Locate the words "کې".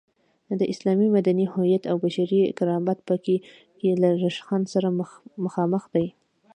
3.79-3.91